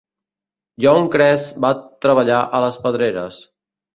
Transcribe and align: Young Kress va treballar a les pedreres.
Young 0.85 1.09
Kress 1.15 1.43
va 1.67 1.71
treballar 2.05 2.39
a 2.61 2.65
les 2.65 2.79
pedreres. 2.87 3.37